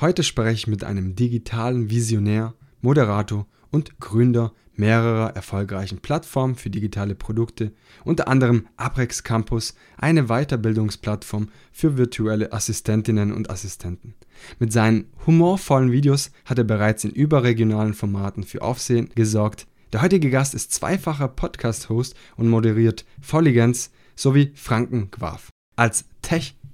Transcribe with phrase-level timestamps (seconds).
[0.00, 7.14] Heute spreche ich mit einem digitalen Visionär, Moderator und Gründer mehrerer erfolgreichen Plattformen für digitale
[7.14, 14.14] Produkte, unter anderem Aprex Campus, eine Weiterbildungsplattform für virtuelle Assistentinnen und Assistenten.
[14.58, 19.66] Mit seinen humorvollen Videos hat er bereits in überregionalen Formaten für Aufsehen gesorgt.
[19.92, 25.50] Der heutige Gast ist zweifacher Podcast-Host und moderiert Volligens sowie Franken Quav.
[25.76, 26.06] Als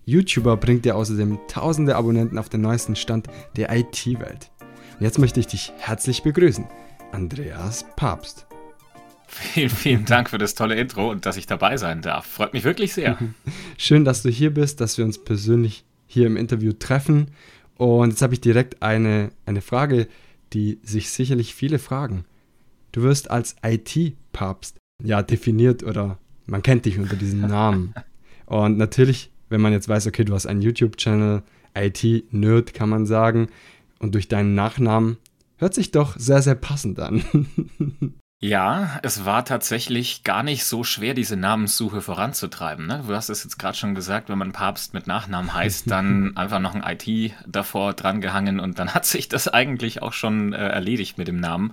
[0.06, 3.26] Tech-YouTuber bringt er außerdem tausende Abonnenten auf den neuesten Stand
[3.56, 4.52] der IT-Welt.
[4.98, 6.64] Und jetzt möchte ich dich herzlich begrüßen.
[7.10, 8.46] Andreas Papst.
[9.26, 12.24] Vielen, vielen Dank für das tolle Intro und dass ich dabei sein darf.
[12.24, 13.18] Freut mich wirklich sehr.
[13.76, 17.32] Schön, dass du hier bist, dass wir uns persönlich hier im Interview treffen.
[17.76, 20.06] Und jetzt habe ich direkt eine, eine Frage,
[20.52, 22.24] die sich sicherlich viele fragen.
[22.92, 27.92] Du wirst als IT-Papst ja definiert oder man kennt dich unter diesem Namen.
[28.46, 31.42] Und natürlich, wenn man jetzt weiß, okay, du hast einen YouTube-Channel,
[31.74, 33.48] IT-Nerd kann man sagen,
[33.98, 35.16] und durch deinen Nachnamen
[35.58, 37.24] Hört sich doch sehr, sehr passend an.
[38.38, 42.86] Ja, es war tatsächlich gar nicht so schwer, diese Namenssuche voranzutreiben.
[42.86, 43.02] Ne?
[43.08, 46.58] Du hast es jetzt gerade schon gesagt, wenn man Papst mit Nachnamen heißt, dann einfach
[46.58, 51.16] noch ein IT davor drangehangen und dann hat sich das eigentlich auch schon äh, erledigt
[51.16, 51.72] mit dem Namen.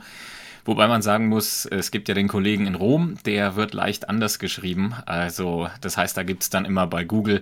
[0.66, 4.40] Wobei man sagen muss, es gibt ja den Kollegen in Rom, der wird leicht anders
[4.40, 4.94] geschrieben.
[5.06, 7.42] Also das heißt, da gibt es dann immer bei Google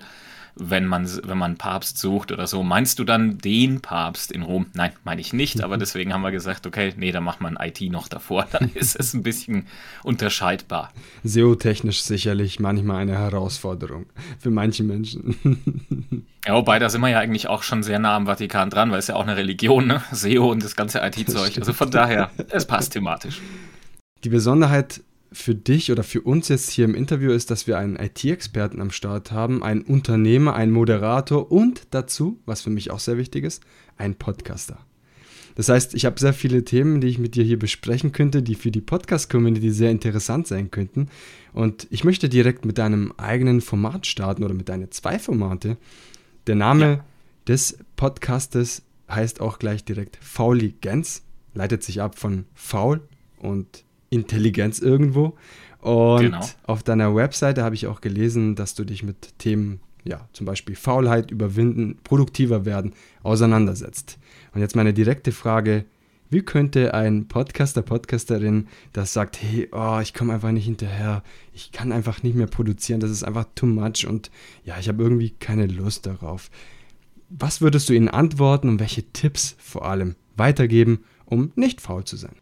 [0.56, 2.64] wenn man, wenn man Papst sucht oder so.
[2.64, 4.68] Meinst du dann den Papst in Rom?
[4.74, 7.82] Nein, meine ich nicht, aber deswegen haben wir gesagt, okay, nee, da macht man IT
[7.92, 9.68] noch davor, dann ist es ein bisschen
[10.04, 10.92] unterscheidbar.
[11.24, 14.06] SEO-technisch sicherlich manchmal eine Herausforderung
[14.40, 16.26] für manche Menschen.
[16.48, 18.98] Ja, wobei, da sind wir ja eigentlich auch schon sehr nah am Vatikan dran, weil
[18.98, 20.02] es ja auch eine Religion, ne?
[20.12, 21.60] SEO und das ganze IT-Zeug.
[21.60, 23.40] Also von daher, es passt thematisch.
[24.24, 27.96] Die Besonderheit für dich oder für uns jetzt hier im Interview ist, dass wir einen
[27.96, 33.18] IT-Experten am Start haben, einen Unternehmer, einen Moderator und dazu, was für mich auch sehr
[33.18, 33.64] wichtig ist,
[33.98, 34.80] einen Podcaster.
[35.56, 38.56] Das heißt, ich habe sehr viele Themen, die ich mit dir hier besprechen könnte, die
[38.56, 41.10] für die Podcast-Community sehr interessant sein könnten.
[41.54, 45.78] Und ich möchte direkt mit deinem eigenen Format starten oder mit deinen zwei Formate.
[46.48, 47.06] Der Name ja.
[47.48, 51.24] des Podcastes heißt auch gleich direkt Fauligenz,
[51.54, 53.02] leitet sich ab von faul
[53.40, 55.36] und Intelligenz irgendwo.
[55.80, 56.48] Und genau.
[56.64, 60.76] auf deiner Webseite habe ich auch gelesen, dass du dich mit Themen, ja, zum Beispiel
[60.76, 64.20] Faulheit überwinden, produktiver werden, auseinandersetzt.
[64.54, 65.86] Und jetzt meine direkte Frage,
[66.30, 71.24] wie könnte ein Podcaster, Podcasterin, das sagt, hey, oh, ich komme einfach nicht hinterher,
[71.54, 74.32] ich kann einfach nicht mehr produzieren, das ist einfach too much und
[74.64, 76.50] ja, ich habe irgendwie keine Lust darauf.
[77.30, 82.16] Was würdest du ihnen antworten und welche Tipps vor allem weitergeben, um nicht faul zu
[82.16, 82.36] sein?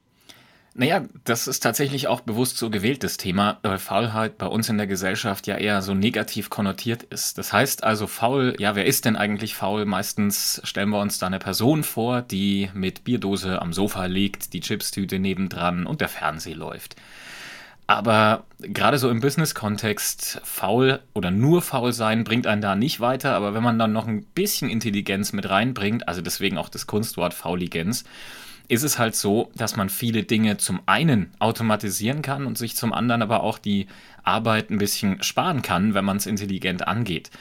[0.76, 4.88] Naja, das ist tatsächlich auch bewusst so gewähltes Thema, weil Faulheit bei uns in der
[4.88, 7.38] Gesellschaft ja eher so negativ konnotiert ist.
[7.38, 9.86] Das heißt also faul, ja, wer ist denn eigentlich faul?
[9.86, 14.62] Meistens stellen wir uns da eine Person vor, die mit Bierdose am Sofa liegt, die
[14.62, 16.96] Chipstüte nebendran und der Fernseher läuft.
[17.88, 23.34] Aber gerade so im Business-Kontext, faul oder nur faul sein bringt einen da nicht weiter.
[23.34, 27.34] Aber wenn man dann noch ein bisschen Intelligenz mit reinbringt, also deswegen auch das Kunstwort
[27.34, 28.04] Fauligenz,
[28.70, 32.94] ist es halt so, dass man viele Dinge zum einen automatisieren kann und sich zum
[32.94, 33.88] anderen aber auch die
[34.24, 37.32] Arbeit ein bisschen sparen kann, wenn man es intelligent angeht.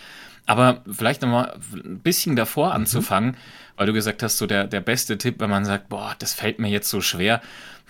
[0.46, 2.76] Aber vielleicht nochmal ein bisschen davor mhm.
[2.76, 3.36] anzufangen,
[3.76, 6.58] weil du gesagt hast, so der, der beste Tipp, wenn man sagt, boah, das fällt
[6.58, 7.42] mir jetzt so schwer,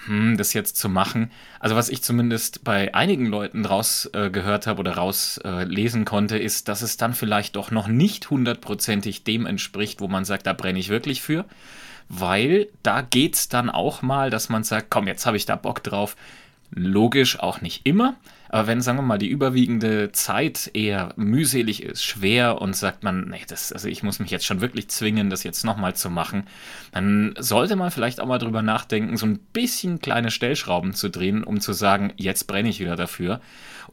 [0.06, 1.31] hm, das jetzt zu machen.
[1.60, 6.38] Also was ich zumindest bei einigen Leuten draus äh, gehört habe oder rauslesen äh, konnte,
[6.38, 10.53] ist, dass es dann vielleicht doch noch nicht hundertprozentig dem entspricht, wo man sagt, da
[10.53, 11.44] brenne ich wirklich für
[12.08, 15.56] weil da geht es dann auch mal, dass man sagt, komm, jetzt habe ich da
[15.56, 16.16] Bock drauf.
[16.70, 18.16] Logisch auch nicht immer,
[18.50, 23.28] aber wenn, sagen wir mal, die überwiegende Zeit eher mühselig ist, schwer und sagt man,
[23.28, 26.44] nee, das, also ich muss mich jetzt schon wirklich zwingen, das jetzt nochmal zu machen,
[26.92, 31.44] dann sollte man vielleicht auch mal drüber nachdenken, so ein bisschen kleine Stellschrauben zu drehen,
[31.44, 33.40] um zu sagen, jetzt brenne ich wieder dafür,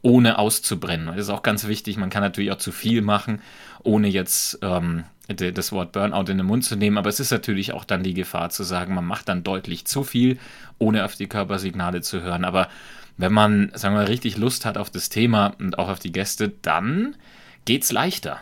[0.02, 1.06] ohne auszubrennen.
[1.06, 3.40] Das ist auch ganz wichtig, man kann natürlich auch zu viel machen,
[3.82, 7.72] ohne jetzt ähm, das Wort Burnout in den Mund zu nehmen, aber es ist natürlich
[7.72, 10.38] auch dann die Gefahr zu sagen, man macht dann deutlich zu viel,
[10.78, 12.44] ohne auf die Körpersignale zu hören.
[12.44, 12.68] Aber
[13.16, 16.12] wenn man, sagen wir mal, richtig Lust hat auf das Thema und auch auf die
[16.12, 17.16] Gäste, dann
[17.64, 18.38] geht's leichter.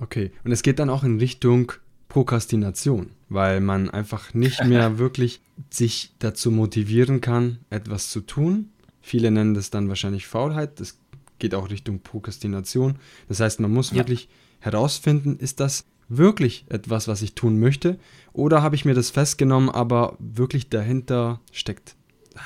[0.00, 1.72] Okay, und es geht dann auch in Richtung
[2.08, 5.40] Prokrastination, weil man einfach nicht mehr wirklich
[5.70, 8.70] sich dazu motivieren kann, etwas zu tun.
[9.00, 10.78] Viele nennen das dann wahrscheinlich Faulheit.
[10.78, 10.98] Das
[11.38, 12.96] geht auch Richtung Prokrastination.
[13.28, 13.96] Das heißt, man muss ja.
[13.96, 14.28] wirklich
[14.60, 15.84] herausfinden, ist das
[16.16, 17.98] wirklich etwas, was ich tun möchte?
[18.32, 21.96] Oder habe ich mir das festgenommen, aber wirklich dahinter steckt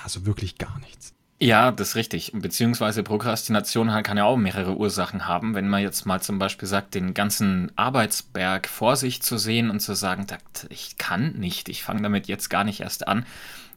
[0.04, 1.14] also wirklich gar nichts?
[1.38, 2.32] Ja, das ist richtig.
[2.34, 5.54] Beziehungsweise Prokrastination kann ja auch mehrere Ursachen haben.
[5.54, 9.80] Wenn man jetzt mal zum Beispiel sagt, den ganzen Arbeitsberg vor sich zu sehen und
[9.80, 10.26] zu sagen,
[10.70, 13.26] ich kann nicht, ich fange damit jetzt gar nicht erst an,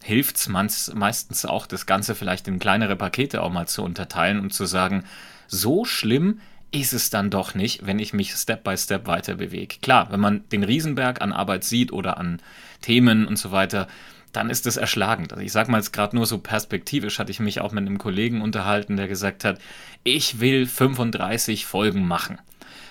[0.01, 4.53] hilft es meistens auch, das Ganze vielleicht in kleinere Pakete auch mal zu unterteilen und
[4.53, 5.03] zu sagen,
[5.47, 6.39] so schlimm
[6.71, 9.77] ist es dann doch nicht, wenn ich mich Step by Step weiter bewege.
[9.81, 12.42] Klar, wenn man den Riesenberg an Arbeit sieht oder an
[12.81, 13.88] Themen und so weiter,
[14.31, 15.33] dann ist es erschlagend.
[15.33, 17.98] Also ich sage mal jetzt gerade nur so perspektivisch, hatte ich mich auch mit einem
[17.98, 19.60] Kollegen unterhalten, der gesagt hat,
[20.04, 22.39] ich will 35 Folgen machen.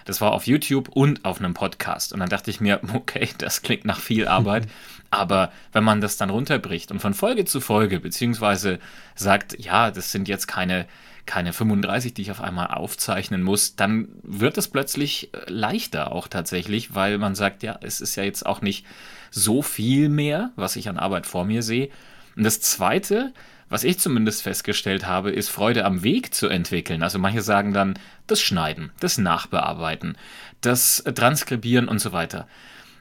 [0.04, 2.12] Das war auf YouTube und auf einem Podcast.
[2.14, 4.66] Und dann dachte ich mir, okay, das klingt nach viel Arbeit.
[5.10, 8.78] Aber wenn man das dann runterbricht und von Folge zu Folge, beziehungsweise
[9.14, 10.86] sagt, ja, das sind jetzt keine,
[11.24, 16.28] keine 35, die ich auf einmal aufzeichnen muss, dann wird es plötzlich äh, leichter auch
[16.28, 18.84] tatsächlich, weil man sagt, ja, es ist ja jetzt auch nicht
[19.30, 21.88] so viel mehr, was ich an Arbeit vor mir sehe.
[22.36, 23.32] Und das Zweite,
[23.68, 27.02] was ich zumindest festgestellt habe, ist Freude am Weg zu entwickeln.
[27.02, 30.16] Also manche sagen dann das Schneiden, das Nachbearbeiten,
[30.60, 32.46] das Transkribieren und so weiter.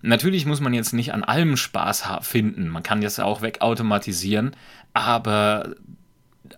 [0.02, 2.70] Natürlich muss man jetzt nicht an allem Spaß finden.
[2.70, 4.56] Man kann das auch wegautomatisieren,
[4.94, 5.76] aber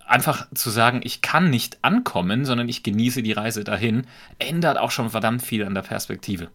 [0.06, 4.06] einfach zu sagen, ich kann nicht ankommen, sondern ich genieße die Reise dahin,
[4.38, 6.48] ändert auch schon verdammt viel an der Perspektive.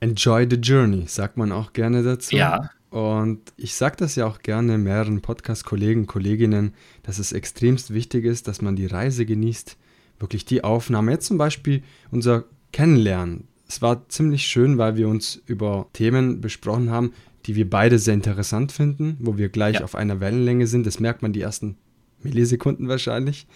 [0.00, 2.36] Enjoy the journey, sagt man auch gerne dazu.
[2.36, 2.70] Ja.
[2.90, 8.48] Und ich sage das ja auch gerne mehreren Podcast-Kollegen, Kolleginnen, dass es extremst wichtig ist,
[8.48, 9.76] dass man die Reise genießt,
[10.18, 11.10] wirklich die Aufnahme.
[11.12, 13.48] Jetzt zum Beispiel unser Kennenlernen.
[13.68, 17.12] Es war ziemlich schön, weil wir uns über Themen besprochen haben,
[17.46, 19.84] die wir beide sehr interessant finden, wo wir gleich ja.
[19.84, 20.86] auf einer Wellenlänge sind.
[20.86, 21.76] Das merkt man die ersten
[22.22, 23.46] Millisekunden wahrscheinlich.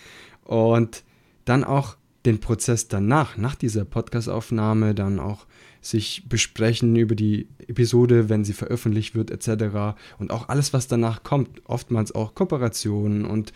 [0.45, 1.03] Und
[1.45, 5.47] dann auch den Prozess danach, nach dieser Podcastaufnahme, dann auch
[5.81, 9.99] sich besprechen über die Episode, wenn sie veröffentlicht wird, etc.
[10.19, 13.53] Und auch alles, was danach kommt, oftmals auch Kooperationen und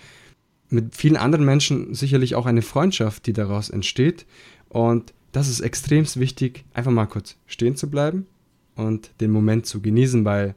[0.68, 4.26] mit vielen anderen Menschen sicherlich auch eine Freundschaft, die daraus entsteht.
[4.68, 8.26] Und das ist extrem wichtig, einfach mal kurz stehen zu bleiben
[8.74, 10.54] und den Moment zu genießen, weil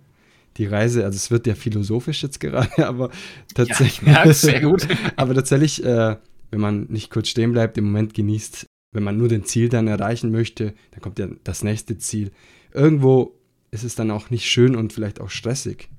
[0.55, 3.09] die Reise, also es wird ja philosophisch jetzt gerade, aber
[3.53, 4.87] tatsächlich, ja, sehr gut.
[5.17, 6.15] aber tatsächlich, äh,
[6.51, 9.87] wenn man nicht kurz stehen bleibt, den Moment genießt, wenn man nur den Ziel dann
[9.87, 12.31] erreichen möchte, dann kommt ja das nächste Ziel.
[12.73, 13.35] Irgendwo
[13.71, 15.89] ist es dann auch nicht schön und vielleicht auch stressig.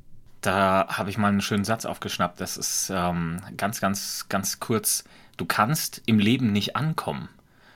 [0.40, 2.40] Da habe ich mal einen schönen Satz aufgeschnappt.
[2.40, 5.04] Das ist ähm, ganz, ganz, ganz kurz.
[5.36, 7.28] Du kannst im Leben nicht ankommen.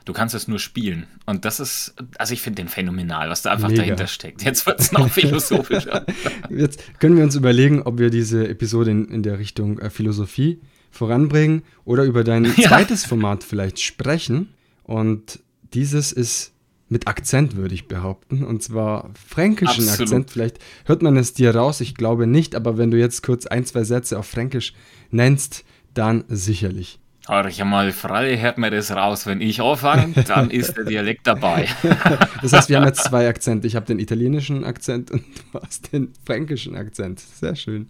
[0.05, 1.07] Du kannst es nur spielen.
[1.25, 3.81] Und das ist, also ich finde den phänomenal, was da einfach Mega.
[3.81, 4.43] dahinter steckt.
[4.43, 6.05] Jetzt wird es noch philosophischer.
[6.49, 10.61] Jetzt können wir uns überlegen, ob wir diese Episode in, in der Richtung äh, Philosophie
[10.91, 12.69] voranbringen oder über dein ja.
[12.69, 14.53] zweites Format vielleicht sprechen.
[14.83, 15.39] Und
[15.73, 16.53] dieses ist
[16.87, 18.43] mit Akzent, würde ich behaupten.
[18.43, 20.01] Und zwar fränkischen Absolut.
[20.01, 20.31] Akzent.
[20.31, 23.65] Vielleicht hört man es dir raus, ich glaube nicht, aber wenn du jetzt kurz ein,
[23.65, 24.73] zwei Sätze auf Fränkisch
[25.09, 25.65] nennst,
[25.95, 26.99] dann sicherlich.
[27.27, 29.25] Horch mal, frei hört mir das raus.
[29.25, 31.67] Wenn ich anfange, dann ist der Dialekt dabei.
[32.41, 33.65] das heißt, wir haben jetzt zwei Akzente.
[33.65, 37.19] Ich habe den italienischen Akzent und du hast den fränkischen Akzent.
[37.19, 37.87] Sehr schön.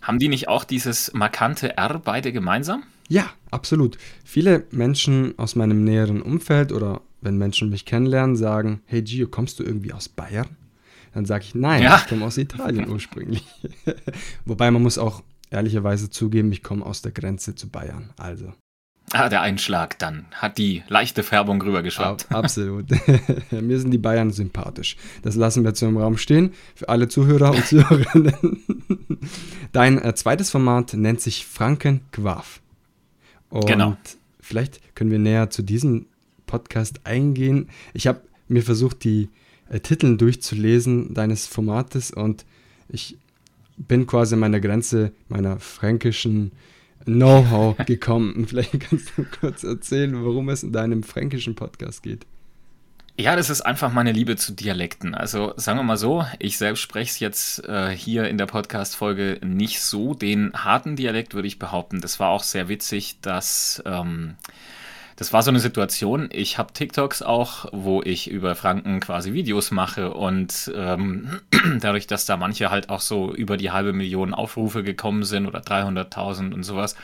[0.00, 2.84] Haben die nicht auch dieses markante R beide gemeinsam?
[3.08, 3.98] Ja, absolut.
[4.24, 9.58] Viele Menschen aus meinem näheren Umfeld oder wenn Menschen mich kennenlernen, sagen, hey Gio, kommst
[9.58, 10.56] du irgendwie aus Bayern?
[11.14, 11.96] Dann sage ich, nein, ja.
[11.96, 13.44] ich komme aus Italien ursprünglich.
[14.44, 18.10] Wobei man muss auch ehrlicherweise zugeben, ich komme aus der Grenze zu Bayern.
[18.16, 18.52] Also.
[19.12, 20.24] Ah, der Einschlag dann.
[20.32, 22.30] Hat die leichte Färbung rübergeschwappt.
[22.30, 22.86] Ab, absolut.
[23.50, 24.96] Mir sind die Bayern sympathisch.
[25.22, 26.54] Das lassen wir jetzt so im Raum stehen.
[26.74, 28.62] Für alle Zuhörer und Zuhörerinnen.
[29.72, 32.60] Dein äh, zweites Format nennt sich Franken Quaff.
[33.50, 33.98] Und genau.
[34.40, 36.06] vielleicht können wir näher zu diesem
[36.46, 37.68] Podcast eingehen.
[37.92, 39.28] Ich habe mir versucht, die
[39.68, 42.46] äh, Titel durchzulesen deines Formates und
[42.88, 43.18] ich
[43.88, 46.52] bin quasi an meiner Grenze meiner fränkischen
[47.04, 48.46] Know-how gekommen.
[48.46, 52.26] Vielleicht kannst du kurz erzählen, worum es in deinem fränkischen Podcast geht.
[53.18, 55.14] Ja, das ist einfach meine Liebe zu Dialekten.
[55.14, 59.38] Also sagen wir mal so, ich selbst spreche es jetzt äh, hier in der Podcast-Folge
[59.44, 60.14] nicht so.
[60.14, 62.00] Den harten Dialekt würde ich behaupten.
[62.00, 64.36] Das war auch sehr witzig, dass ähm,
[65.16, 66.28] das war so eine Situation.
[66.32, 71.40] Ich habe TikToks auch, wo ich über Franken quasi Videos mache und ähm,
[71.80, 75.60] dadurch, dass da manche halt auch so über die halbe Million Aufrufe gekommen sind oder
[75.60, 76.96] 300.000 und sowas,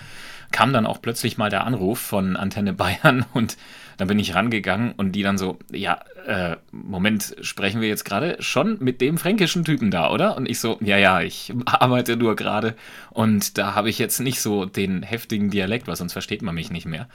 [0.50, 3.57] kam dann auch plötzlich mal der Anruf von Antenne Bayern und
[3.99, 8.37] dann bin ich rangegangen und die dann so, ja, äh, Moment, sprechen wir jetzt gerade
[8.41, 10.37] schon mit dem fränkischen Typen da, oder?
[10.37, 12.77] Und ich so, ja, ja, ich arbeite nur gerade
[13.11, 16.71] und da habe ich jetzt nicht so den heftigen Dialekt, weil sonst versteht man mich
[16.71, 17.09] nicht mehr.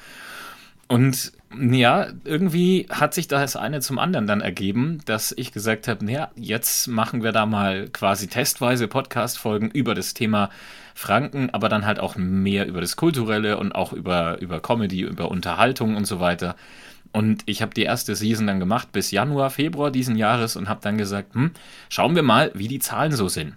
[0.94, 6.06] Und ja, irgendwie hat sich das eine zum anderen dann ergeben, dass ich gesagt habe,
[6.06, 10.52] naja, jetzt machen wir da mal quasi testweise Podcast-Folgen über das Thema
[10.94, 15.32] Franken, aber dann halt auch mehr über das Kulturelle und auch über, über Comedy, über
[15.32, 16.56] Unterhaltung und so weiter.
[17.12, 20.82] Und ich habe die erste Season dann gemacht bis Januar, Februar diesen Jahres und habe
[20.84, 21.54] dann gesagt, hm,
[21.90, 23.56] schauen wir mal, wie die Zahlen so sind.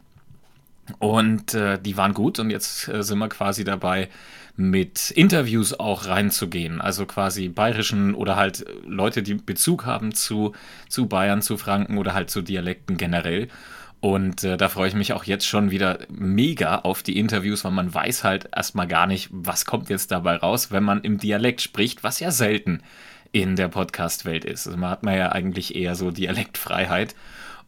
[1.01, 4.09] Und äh, die waren gut und jetzt äh, sind wir quasi dabei,
[4.57, 6.81] mit Interviews auch reinzugehen.
[6.81, 10.53] Also quasi bayerischen oder halt Leute, die Bezug haben zu,
[10.89, 13.49] zu Bayern, zu Franken oder halt zu Dialekten generell.
[14.01, 17.73] Und äh, da freue ich mich auch jetzt schon wieder mega auf die Interviews, weil
[17.73, 21.61] man weiß halt erstmal gar nicht, was kommt jetzt dabei raus, wenn man im Dialekt
[21.61, 22.83] spricht, was ja selten
[23.33, 24.67] in der Podcast-Welt ist.
[24.67, 27.15] Also man hat man ja eigentlich eher so Dialektfreiheit.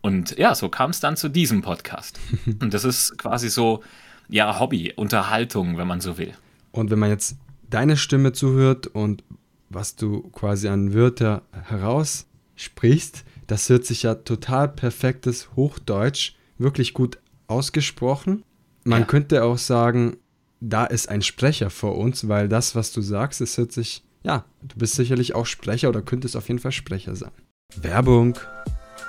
[0.00, 2.18] Und ja, so kam es dann zu diesem Podcast.
[2.60, 3.82] Und das ist quasi so,
[4.28, 6.34] ja, Hobby, Unterhaltung, wenn man so will.
[6.72, 7.36] Und wenn man jetzt
[7.68, 9.24] deine Stimme zuhört und
[9.70, 17.18] was du quasi an Wörter heraussprichst, das hört sich ja total perfektes Hochdeutsch, wirklich gut
[17.46, 18.44] ausgesprochen.
[18.84, 19.06] Man ja.
[19.06, 20.16] könnte auch sagen,
[20.60, 24.44] da ist ein Sprecher vor uns, weil das, was du sagst, es hört sich, ja,
[24.62, 27.30] du bist sicherlich auch Sprecher oder könntest auf jeden Fall Sprecher sein.
[27.76, 28.38] Werbung.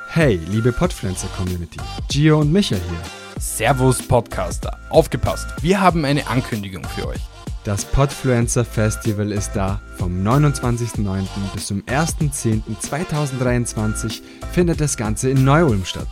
[0.10, 3.04] Hey, liebe Podpflanzer-Community, Gio und Micha hier.
[3.40, 7.22] Servus Podcaster, aufgepasst, wir haben eine Ankündigung für euch.
[7.70, 9.80] Das Podfluencer Festival ist da.
[9.96, 11.28] Vom 29.09.
[11.54, 16.08] bis zum 1.10.2023 findet das Ganze in Neu-Ulm statt.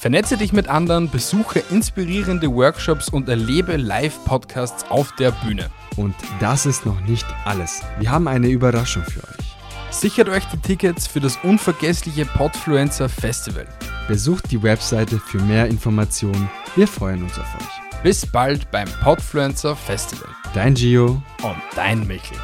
[0.00, 5.70] Vernetze dich mit anderen, besuche inspirierende Workshops und erlebe Live-Podcasts auf der Bühne.
[5.94, 7.80] Und das ist noch nicht alles.
[8.00, 9.54] Wir haben eine Überraschung für euch.
[9.92, 13.68] Sichert euch die Tickets für das unvergessliche Podfluencer Festival.
[14.08, 16.50] Besucht die Webseite für mehr Informationen.
[16.74, 17.77] Wir freuen uns auf euch.
[18.04, 20.28] Bis bald beim Podfluencer Festival.
[20.54, 22.38] Dein Gio und dein Michel.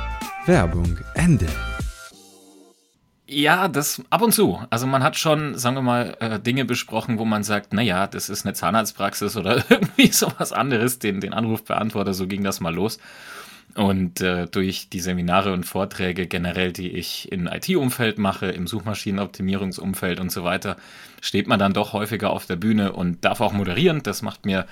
[0.47, 1.47] Werbung Ende.
[3.29, 4.59] Ja, das ab und zu.
[4.71, 8.31] Also man hat schon, sagen wir mal, äh, Dinge besprochen, wo man sagt, naja, das
[8.31, 12.99] ist eine Zahnarztpraxis oder irgendwie sowas anderes, den, den Anrufbeantworter, so ging das mal los.
[13.77, 20.19] Und äh, durch die Seminare und Vorträge generell, die ich im IT-Umfeld mache, im Suchmaschinenoptimierungsumfeld
[20.19, 20.77] und so weiter,
[21.21, 24.03] steht man dann doch häufiger auf der Bühne und darf auch moderieren.
[24.03, 24.67] Das macht mir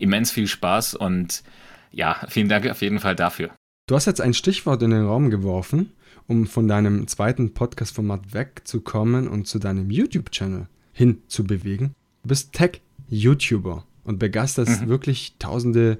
[0.00, 1.42] immens viel Spaß und
[1.90, 3.50] ja, vielen Dank auf jeden Fall dafür.
[3.86, 5.92] Du hast jetzt ein Stichwort in den Raum geworfen,
[6.26, 11.94] um von deinem zweiten Podcast-Format wegzukommen und zu deinem YouTube-Channel hinzubewegen.
[12.22, 14.88] Du bist Tech-YouTuber und begeisterst mhm.
[14.88, 15.98] wirklich tausende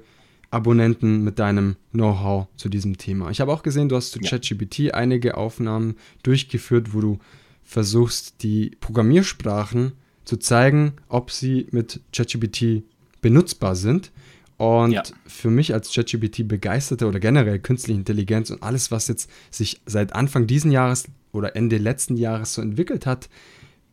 [0.51, 3.29] Abonnenten mit deinem Know-how zu diesem Thema.
[3.29, 4.29] Ich habe auch gesehen, du hast zu ja.
[4.29, 7.19] ChatGPT einige Aufnahmen durchgeführt, wo du
[7.63, 9.93] versuchst, die Programmiersprachen
[10.25, 12.83] zu zeigen, ob sie mit ChatGPT
[13.21, 14.11] benutzbar sind.
[14.57, 15.03] Und ja.
[15.25, 20.13] für mich als ChatGPT begeisterter oder generell künstliche Intelligenz und alles, was jetzt sich seit
[20.13, 23.29] Anfang diesen Jahres oder Ende letzten Jahres so entwickelt hat,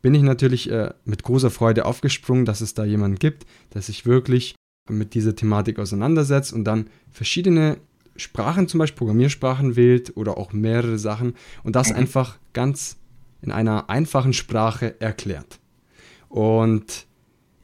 [0.03, 4.07] bin ich natürlich äh, mit großer Freude aufgesprungen, dass es da jemanden gibt, der sich
[4.07, 4.57] wirklich
[4.89, 7.79] mit dieser Thematik auseinandersetzt und dann verschiedene
[8.17, 11.97] Sprachen, zum Beispiel Programmiersprachen wählt oder auch mehrere Sachen und das mhm.
[11.97, 12.97] einfach ganz
[13.43, 15.61] in einer einfachen Sprache erklärt.
[16.29, 17.07] Und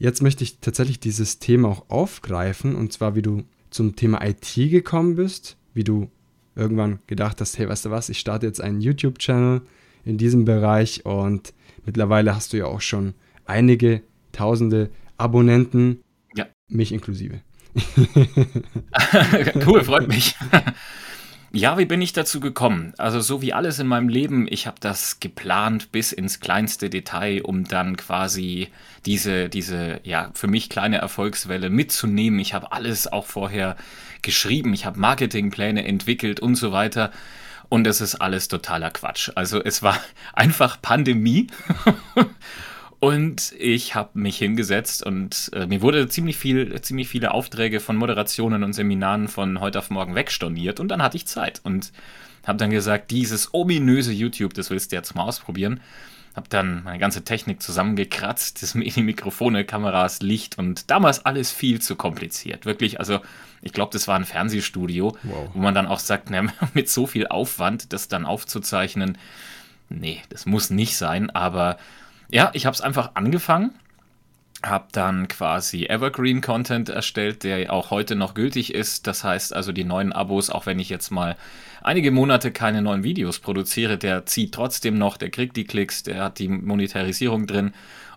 [0.03, 4.53] Jetzt möchte ich tatsächlich dieses Thema auch aufgreifen und zwar, wie du zum Thema IT
[4.53, 6.11] gekommen bist, wie du
[6.57, 9.63] irgendwann gedacht hast, hey, weißt du was, ich starte jetzt einen YouTube-Channel
[10.05, 11.55] in diesem Bereich und
[11.87, 16.01] mittlerweile hast du ja auch schon einige tausende Abonnenten,
[16.35, 16.49] ja.
[16.67, 17.41] mich inklusive.
[19.65, 20.35] cool, freut mich.
[21.55, 22.95] Ja, wie bin ich dazu gekommen?
[22.97, 27.43] Also so wie alles in meinem Leben, ich habe das geplant bis ins kleinste Detail,
[27.43, 28.69] um dann quasi
[29.05, 32.41] diese, diese, ja, für mich kleine Erfolgswelle mitzunehmen.
[32.41, 33.77] Ich habe alles auch vorher
[34.23, 37.13] geschrieben, ich habe Marketingpläne entwickelt und so weiter.
[37.69, 39.31] Und es ist alles totaler Quatsch.
[39.35, 39.99] Also es war
[40.33, 41.49] einfach Pandemie.
[43.03, 47.97] Und ich habe mich hingesetzt und äh, mir wurde ziemlich viel, ziemlich viele Aufträge von
[47.97, 51.91] Moderationen und Seminaren von heute auf morgen wegstorniert und dann hatte ich Zeit und
[52.47, 55.81] habe dann gesagt, dieses ominöse YouTube, das willst du jetzt mal ausprobieren.
[56.37, 61.97] Habe dann meine ganze Technik zusammengekratzt, das Mikrofone, Kameras, Licht und damals alles viel zu
[61.97, 62.67] kompliziert.
[62.67, 63.19] Wirklich, also
[63.63, 65.51] ich glaube, das war ein Fernsehstudio, wow.
[65.53, 69.19] wo man dann auch sagt, ne, mit so viel Aufwand, das dann aufzuzeichnen,
[69.89, 71.79] nee, das muss nicht sein, aber
[72.33, 73.71] ja, ich habe es einfach angefangen,
[74.65, 79.07] habe dann quasi Evergreen Content erstellt, der auch heute noch gültig ist.
[79.07, 81.37] Das heißt also die neuen Abos, auch wenn ich jetzt mal
[81.83, 86.25] einige Monate keine neuen Videos produziere, der zieht trotzdem noch, der kriegt die Klicks, der
[86.25, 87.73] hat die Monetarisierung drin.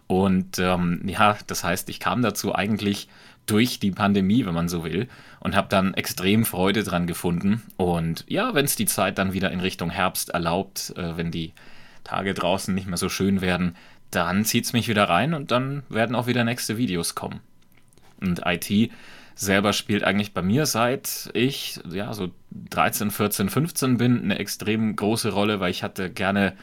[0.07, 3.09] Und ähm, ja, das heißt, ich kam dazu eigentlich
[3.47, 5.07] durch die Pandemie, wenn man so will,
[5.39, 7.63] und habe dann extrem Freude dran gefunden.
[7.75, 11.53] Und ja, wenn es die Zeit dann wieder in Richtung Herbst erlaubt, äh, wenn die
[12.03, 13.75] Tage draußen nicht mehr so schön werden,
[14.15, 17.41] dann zieht es mich wieder rein und dann werden auch wieder nächste Videos kommen.
[18.21, 18.91] Und IT
[19.35, 22.31] selber spielt eigentlich bei mir seit ich ja so
[22.69, 26.53] 13, 14, 15 bin eine extrem große Rolle, weil ich hatte gerne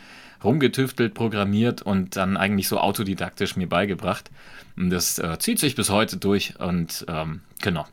[0.42, 4.30] rumgetüftelt, programmiert und dann eigentlich so autodidaktisch mir beigebracht.
[4.76, 7.86] Und das äh, zieht sich bis heute durch und ähm, genau.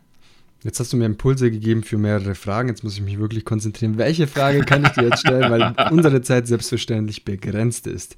[0.63, 2.67] Jetzt hast du mir Impulse gegeben für mehrere Fragen.
[2.67, 3.97] Jetzt muss ich mich wirklich konzentrieren.
[3.97, 8.17] Welche Frage kann ich dir jetzt stellen, weil unsere Zeit selbstverständlich begrenzt ist.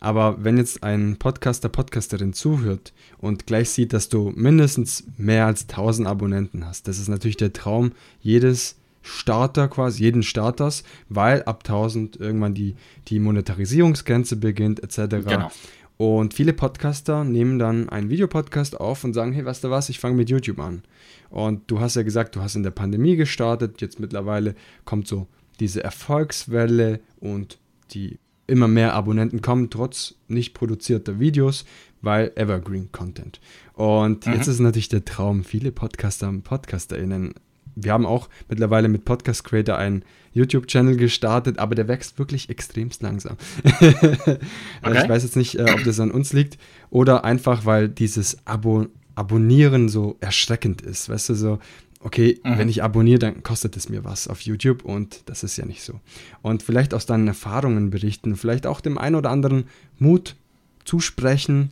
[0.00, 5.68] Aber wenn jetzt ein Podcaster, Podcasterin zuhört und gleich sieht, dass du mindestens mehr als
[5.68, 11.62] 1000 Abonnenten hast, das ist natürlich der Traum jedes Starter quasi, jeden Starters, weil ab
[11.66, 12.76] 1000 irgendwann die,
[13.08, 15.24] die Monetarisierungsgrenze beginnt etc.
[15.26, 15.50] Genau.
[15.96, 19.98] Und viele Podcaster nehmen dann einen Videopodcast auf und sagen, hey, weißt du was, ich
[19.98, 20.82] fange mit YouTube an.
[21.28, 24.54] Und du hast ja gesagt, du hast in der Pandemie gestartet, jetzt mittlerweile
[24.86, 25.26] kommt so
[25.60, 27.58] diese Erfolgswelle und
[27.90, 28.18] die
[28.50, 31.64] immer mehr Abonnenten kommen, trotz nicht produzierter Videos,
[32.02, 33.40] weil Evergreen Content.
[33.74, 34.32] Und mhm.
[34.34, 37.34] jetzt ist natürlich der Traum, viele Podcaster und PodcasterInnen
[37.76, 43.02] wir haben auch mittlerweile mit Podcast Creator einen YouTube-Channel gestartet, aber der wächst wirklich extremst
[43.02, 43.36] langsam.
[43.64, 44.38] okay.
[44.82, 46.58] Ich weiß jetzt nicht, äh, ob das an uns liegt
[46.90, 51.10] oder einfach, weil dieses Abo Abonnieren so erschreckend ist.
[51.10, 51.58] Weißt du, so,
[52.00, 52.58] okay, mhm.
[52.58, 55.82] wenn ich abonniere, dann kostet es mir was auf YouTube und das ist ja nicht
[55.82, 56.00] so.
[56.42, 59.64] Und vielleicht aus deinen Erfahrungen berichten, vielleicht auch dem einen oder anderen
[59.98, 60.36] Mut
[60.84, 61.70] zusprechen.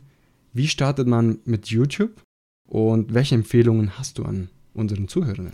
[0.53, 2.21] Wie startet man mit YouTube
[2.67, 5.51] und welche Empfehlungen hast du an unseren Zuhörern?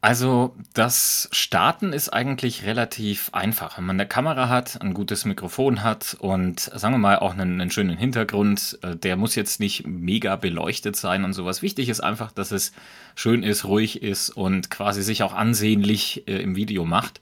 [0.00, 3.78] Also das Starten ist eigentlich relativ einfach.
[3.78, 7.60] Wenn man eine Kamera hat, ein gutes Mikrofon hat und sagen wir mal auch einen,
[7.60, 11.62] einen, schönen Hintergrund, äh, der muss jetzt nicht mega beleuchtet sein und sowas.
[11.62, 12.72] Wichtig ist einfach, dass es
[13.16, 17.20] schön ist, ruhig ist und quasi sich auch ansehnlich äh, im Video macht.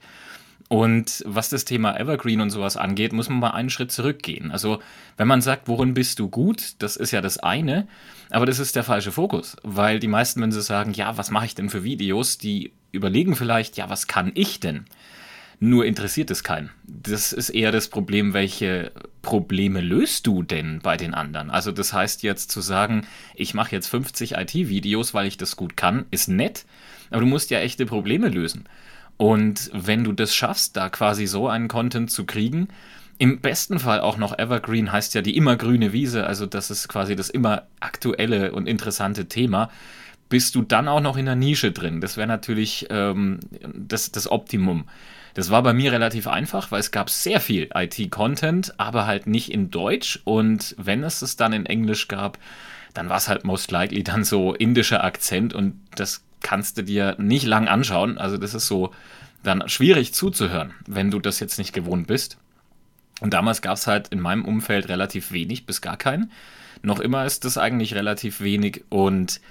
[0.67, 4.51] Und was das Thema Evergreen und sowas angeht, muss man mal einen Schritt zurückgehen.
[4.51, 4.79] Also,
[5.15, 7.87] wenn man sagt, worin bist du gut, das ist ja das eine,
[8.29, 11.45] aber das ist der falsche Fokus, weil die meisten, wenn sie sagen, ja, was mache
[11.45, 14.85] ich denn für Videos, die überlegen vielleicht, ja, was kann ich denn?
[15.59, 16.69] Nur interessiert es keinen.
[16.83, 18.91] Das ist eher das Problem, welche
[19.23, 21.49] Probleme löst du denn bei den anderen?
[21.49, 25.75] Also das heißt jetzt zu sagen, ich mache jetzt 50 IT-Videos, weil ich das gut
[25.75, 26.65] kann, ist nett,
[27.09, 28.65] aber du musst ja echte Probleme lösen.
[29.17, 32.67] Und wenn du das schaffst, da quasi so einen Content zu kriegen,
[33.17, 37.15] im besten Fall auch noch Evergreen heißt ja die immergrüne Wiese, also das ist quasi
[37.15, 39.71] das immer aktuelle und interessante Thema,
[40.29, 41.99] bist du dann auch noch in der Nische drin.
[42.01, 43.39] Das wäre natürlich ähm,
[43.73, 44.85] das, das Optimum.
[45.33, 49.51] Das war bei mir relativ einfach, weil es gab sehr viel IT-Content, aber halt nicht
[49.51, 50.19] in Deutsch.
[50.23, 52.37] Und wenn es es dann in Englisch gab,
[52.93, 57.15] dann war es halt most likely dann so indischer Akzent und das kannst du dir
[57.17, 58.17] nicht lang anschauen.
[58.17, 58.91] Also das ist so
[59.43, 62.37] dann schwierig zuzuhören, wenn du das jetzt nicht gewohnt bist.
[63.21, 66.31] Und damals gab es halt in meinem Umfeld relativ wenig bis gar keinen.
[66.83, 69.41] Noch immer ist das eigentlich relativ wenig und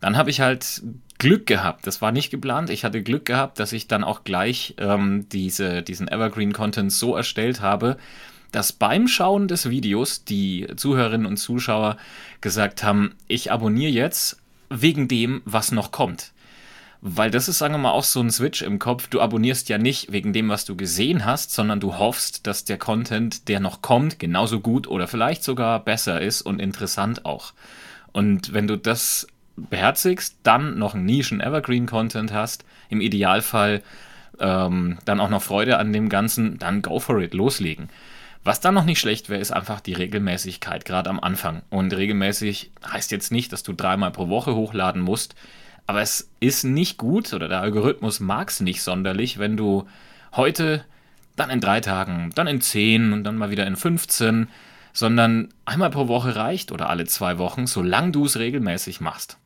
[0.00, 0.82] dann habe ich halt
[1.18, 1.86] Glück gehabt.
[1.86, 2.70] Das war nicht geplant.
[2.70, 7.60] Ich hatte Glück gehabt, dass ich dann auch gleich ähm, diese, diesen Evergreen-Content so erstellt
[7.60, 7.96] habe,
[8.52, 11.96] dass beim Schauen des Videos die Zuhörerinnen und Zuschauer
[12.40, 16.32] gesagt haben, ich abonniere jetzt wegen dem, was noch kommt.
[17.08, 19.06] Weil das ist, sagen wir mal, auch so ein Switch im Kopf.
[19.06, 22.78] Du abonnierst ja nicht wegen dem, was du gesehen hast, sondern du hoffst, dass der
[22.78, 27.52] Content, der noch kommt, genauso gut oder vielleicht sogar besser ist und interessant auch.
[28.10, 33.84] Und wenn du das beherzigst, dann noch einen Nischen-Evergreen-Content hast, im Idealfall
[34.40, 37.88] ähm, dann auch noch Freude an dem Ganzen, dann go for it, loslegen.
[38.42, 41.62] Was dann noch nicht schlecht wäre, ist einfach die Regelmäßigkeit, gerade am Anfang.
[41.70, 45.36] Und regelmäßig heißt jetzt nicht, dass du dreimal pro Woche hochladen musst.
[45.86, 49.86] Aber es ist nicht gut oder der Algorithmus mag es nicht sonderlich, wenn du
[50.34, 50.84] heute,
[51.36, 54.48] dann in drei Tagen, dann in zehn und dann mal wieder in 15,
[54.92, 59.38] sondern einmal pro Woche reicht oder alle zwei Wochen, solange du es regelmäßig machst.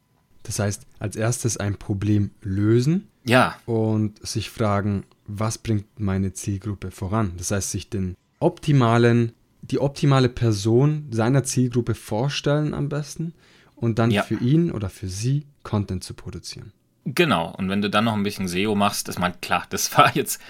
[0.44, 3.08] Das heißt, als erstes ein Problem lösen.
[3.24, 3.56] Ja.
[3.66, 7.32] Und sich fragen, was bringt meine Zielgruppe voran?
[7.36, 13.34] Das heißt, sich den optimalen, die optimale Person seiner Zielgruppe vorstellen am besten
[13.76, 14.22] und dann ja.
[14.22, 16.72] für ihn oder für sie Content zu produzieren.
[17.04, 20.14] Genau, und wenn du dann noch ein bisschen SEO machst, das meint klar, das war
[20.14, 20.40] jetzt,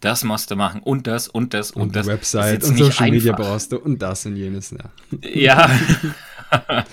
[0.00, 2.06] das musst du machen und das und das und, und das.
[2.06, 3.10] Website und Social einfach.
[3.10, 4.90] Media brauchst du und das und jenes, ja.
[5.22, 5.70] Ja.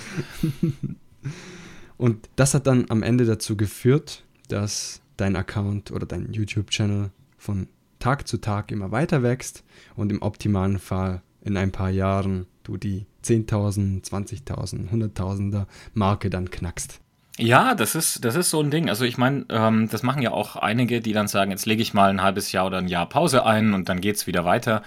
[1.97, 7.67] und das hat dann am Ende dazu geführt, dass dein Account oder dein YouTube-Channel von
[7.99, 9.63] Tag zu Tag immer weiter wächst
[9.95, 16.51] und im optimalen Fall in ein paar Jahren du die 10.000, 20.000, 100.000er Marke dann
[16.51, 17.01] knackst.
[17.39, 18.89] Ja, das ist, das ist so ein Ding.
[18.89, 21.93] Also ich meine, ähm, das machen ja auch einige, die dann sagen, jetzt lege ich
[21.93, 24.81] mal ein halbes Jahr oder ein Jahr Pause ein und dann geht's wieder weiter.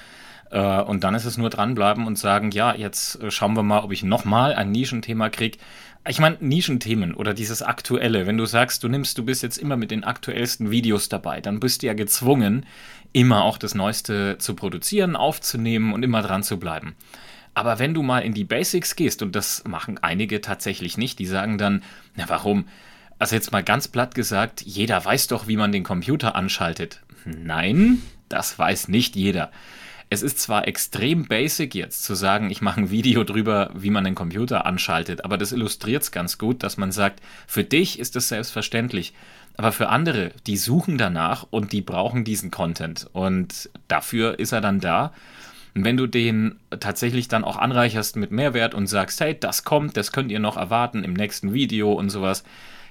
[0.51, 3.85] Äh, und dann ist es nur dranbleiben und sagen, ja, jetzt äh, schauen wir mal,
[3.85, 5.59] ob ich nochmal ein Nischenthema kriege.
[6.09, 9.77] Ich meine, Nischenthemen oder dieses Aktuelle, wenn du sagst, du nimmst, du bist jetzt immer
[9.77, 12.67] mit den aktuellsten Videos dabei, dann bist du ja gezwungen,
[13.13, 16.97] immer auch das Neueste zu produzieren, aufzunehmen und immer dran zu bleiben.
[17.55, 21.27] Aber wenn du mal in die Basics gehst, und das machen einige tatsächlich nicht, die
[21.27, 21.83] sagen dann,
[22.17, 22.67] na warum?
[23.19, 27.03] Also jetzt mal ganz platt gesagt, jeder weiß doch, wie man den Computer anschaltet.
[27.25, 29.51] Nein, das weiß nicht jeder.
[30.13, 34.03] Es ist zwar extrem basic jetzt zu sagen, ich mache ein Video drüber, wie man
[34.03, 38.17] den Computer anschaltet, aber das illustriert es ganz gut, dass man sagt, für dich ist
[38.17, 39.13] das selbstverständlich.
[39.57, 43.09] Aber für andere, die suchen danach und die brauchen diesen Content.
[43.13, 45.13] Und dafür ist er dann da.
[45.75, 49.97] Und wenn du den tatsächlich dann auch anreicherst mit Mehrwert und sagst, hey, das kommt,
[49.97, 52.45] das könnt ihr noch erwarten im nächsten Video und sowas,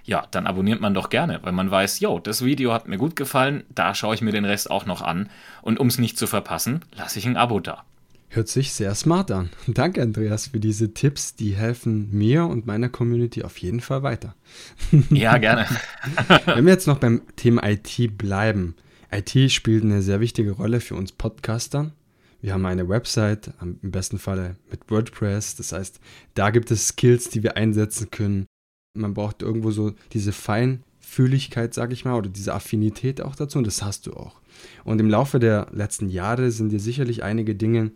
[0.05, 3.15] ja, dann abonniert man doch gerne, weil man weiß, yo, das Video hat mir gut
[3.15, 5.29] gefallen, da schaue ich mir den Rest auch noch an.
[5.61, 7.83] Und um es nicht zu verpassen, lasse ich ein Abo da.
[8.31, 9.49] Hört sich sehr smart an.
[9.67, 11.35] Danke, Andreas, für diese Tipps.
[11.35, 14.35] Die helfen mir und meiner Community auf jeden Fall weiter.
[15.09, 15.65] Ja, gerne.
[16.45, 18.75] Wenn wir jetzt noch beim Thema IT bleiben.
[19.11, 21.93] IT spielt eine sehr wichtige Rolle für uns Podcastern.
[22.41, 25.56] Wir haben eine Website, im besten Falle mit WordPress.
[25.56, 25.99] Das heißt,
[26.36, 28.45] da gibt es Skills, die wir einsetzen können.
[28.97, 33.58] Man braucht irgendwo so diese Feinfühligkeit, sage ich mal, oder diese Affinität auch dazu.
[33.58, 34.39] Und das hast du auch.
[34.86, 37.91] Und im Laufe der letzten Jahre sind dir sicherlich einige Dinge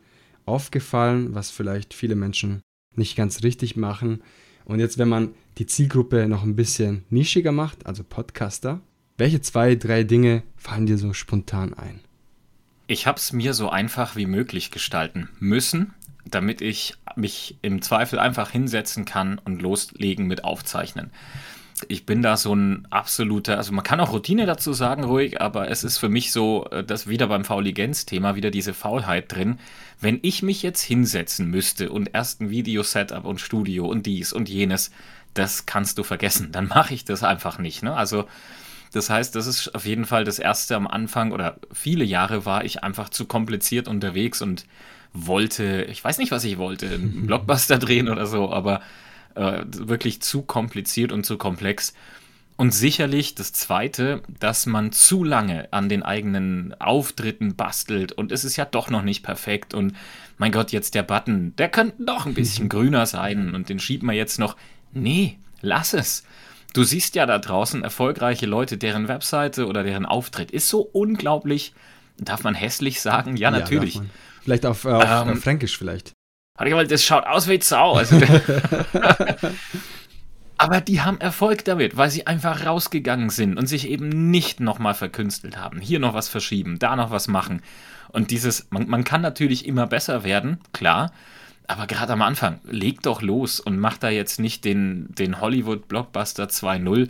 [0.45, 2.61] aufgefallen, was vielleicht viele Menschen
[2.95, 4.21] nicht ganz richtig machen.
[4.65, 8.81] Und jetzt, wenn man die Zielgruppe noch ein bisschen nischiger macht, also Podcaster,
[9.17, 12.01] welche zwei, drei Dinge fallen dir so spontan ein?
[12.87, 15.93] Ich habe es mir so einfach wie möglich gestalten müssen,
[16.25, 21.11] damit ich mich im Zweifel einfach hinsetzen kann und loslegen mit Aufzeichnen.
[21.87, 25.69] Ich bin da so ein absoluter, also man kann auch Routine dazu sagen, ruhig, aber
[25.69, 29.59] es ist für mich so, äh, dass wieder beim Fauligenz-Thema wieder diese Faulheit drin.
[29.99, 34.49] Wenn ich mich jetzt hinsetzen müsste und erst ein Video-Setup und Studio und dies und
[34.49, 34.91] jenes,
[35.33, 36.51] das kannst du vergessen.
[36.51, 37.83] Dann mache ich das einfach nicht.
[37.83, 37.93] Ne?
[37.93, 38.25] Also
[38.93, 42.63] das heißt, das ist auf jeden Fall das erste am Anfang oder viele Jahre war
[42.63, 44.65] ich einfach zu kompliziert unterwegs und
[45.13, 48.81] wollte, ich weiß nicht, was ich wollte, einen Blockbuster drehen oder so, aber
[49.35, 51.93] äh, wirklich zu kompliziert und zu komplex.
[52.55, 58.45] Und sicherlich das Zweite, dass man zu lange an den eigenen Auftritten bastelt und es
[58.45, 59.95] ist ja doch noch nicht perfekt und
[60.37, 64.03] mein Gott, jetzt der Button, der könnte noch ein bisschen grüner sein und den schiebt
[64.03, 64.55] man jetzt noch.
[64.91, 66.23] Nee, lass es.
[66.73, 71.73] Du siehst ja da draußen erfolgreiche Leute, deren Webseite oder deren Auftritt ist so unglaublich.
[72.17, 73.37] Darf man hässlich sagen?
[73.37, 73.95] Ja, natürlich.
[73.95, 74.01] Ja,
[74.43, 76.13] vielleicht auf, äh, auf ähm, Fränkisch vielleicht.
[76.57, 77.93] Warte mal, das schaut aus wie Sau.
[77.93, 78.19] Also,
[80.57, 84.95] aber die haben Erfolg damit, weil sie einfach rausgegangen sind und sich eben nicht nochmal
[84.95, 85.79] verkünstelt haben.
[85.79, 87.61] Hier noch was verschieben, da noch was machen.
[88.09, 91.11] Und dieses, man, man kann natürlich immer besser werden, klar.
[91.67, 96.45] Aber gerade am Anfang, leg doch los und mach da jetzt nicht den, den Hollywood-Blockbuster
[96.45, 97.09] 2.0.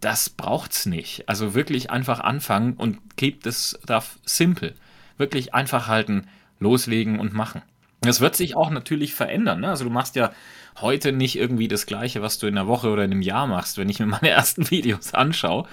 [0.00, 1.28] Das braucht's nicht.
[1.28, 4.74] Also wirklich einfach anfangen und keep das stuff simple.
[5.16, 6.26] Wirklich einfach halten,
[6.58, 7.62] loslegen und machen.
[8.02, 9.60] Das wird sich auch natürlich verändern.
[9.60, 9.68] Ne?
[9.68, 10.32] Also du machst ja
[10.80, 13.78] heute nicht irgendwie das Gleiche, was du in einer Woche oder in einem Jahr machst,
[13.78, 15.66] wenn ich mir meine ersten Videos anschaue.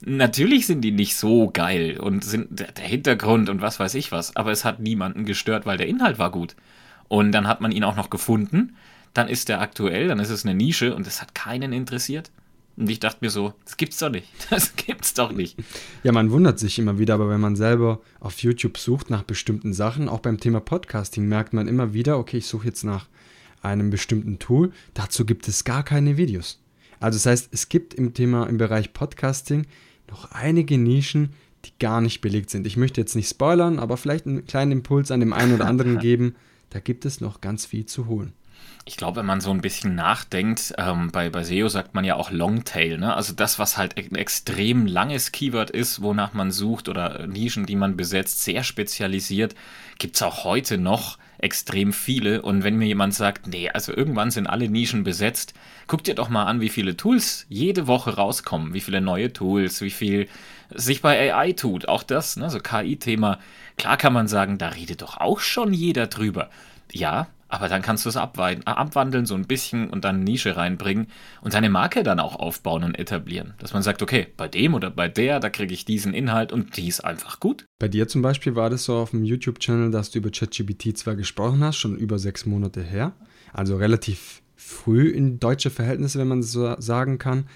[0.00, 4.36] Natürlich sind die nicht so geil und sind der Hintergrund und was weiß ich was,
[4.36, 6.54] aber es hat niemanden gestört, weil der Inhalt war gut.
[7.08, 8.76] Und dann hat man ihn auch noch gefunden.
[9.14, 12.30] Dann ist er aktuell, dann ist es eine Nische und es hat keinen interessiert.
[12.76, 14.28] Und ich dachte mir so, das gibt's doch nicht.
[14.50, 15.56] Das gibt's doch nicht.
[16.02, 19.72] Ja, man wundert sich immer wieder, aber wenn man selber auf YouTube sucht nach bestimmten
[19.72, 23.06] Sachen, auch beim Thema Podcasting, merkt man immer wieder, okay, ich suche jetzt nach
[23.62, 24.72] einem bestimmten Tool.
[24.94, 26.60] Dazu gibt es gar keine Videos.
[27.00, 29.66] Also das heißt, es gibt im Thema im Bereich Podcasting
[30.10, 31.30] noch einige Nischen,
[31.64, 32.66] die gar nicht belegt sind.
[32.66, 35.98] Ich möchte jetzt nicht spoilern, aber vielleicht einen kleinen Impuls an dem einen oder anderen
[36.00, 36.36] geben.
[36.76, 38.34] Da gibt es noch ganz viel zu holen.
[38.88, 42.14] Ich glaube, wenn man so ein bisschen nachdenkt, ähm, bei, bei SEO sagt man ja
[42.14, 43.14] auch Longtail, ne?
[43.14, 47.74] Also das, was halt ein extrem langes Keyword ist, wonach man sucht oder Nischen, die
[47.74, 49.56] man besetzt, sehr spezialisiert,
[49.98, 52.42] gibt es auch heute noch extrem viele.
[52.42, 55.54] Und wenn mir jemand sagt, nee, also irgendwann sind alle Nischen besetzt,
[55.86, 59.80] guck dir doch mal an, wie viele Tools jede Woche rauskommen, wie viele neue Tools,
[59.80, 60.28] wie viel
[60.74, 61.88] sich bei AI tut.
[61.88, 63.38] Auch das, ne, so KI-Thema.
[63.78, 66.50] Klar kann man sagen, da redet doch auch schon jeder drüber.
[66.92, 71.06] Ja, aber dann kannst du es abwandeln, so ein bisschen und dann Nische reinbringen
[71.40, 73.54] und seine Marke dann auch aufbauen und etablieren.
[73.58, 76.76] Dass man sagt, okay, bei dem oder bei der, da kriege ich diesen Inhalt und
[76.76, 77.64] die ist einfach gut.
[77.78, 81.14] Bei dir zum Beispiel war das so auf dem YouTube-Channel, dass du über ChatGPT zwar
[81.14, 83.12] gesprochen hast, schon über sechs Monate her,
[83.52, 87.46] also relativ früh in deutsche Verhältnisse, wenn man so sagen kann,